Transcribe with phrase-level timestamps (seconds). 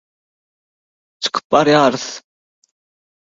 [1.21, 2.07] çykyp barýarys…